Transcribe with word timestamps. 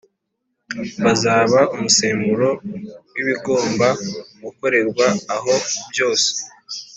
bizaba 1.03 1.59
umusemburo 1.75 2.49
w 3.13 3.15
ibigomba 3.21 3.87
gukorerwa 4.43 5.07
aho 5.35 5.53
byose 5.91 6.29